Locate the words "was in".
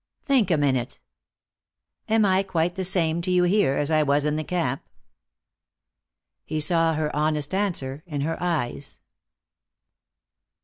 4.01-4.35